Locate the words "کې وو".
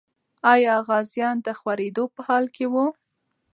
2.55-2.85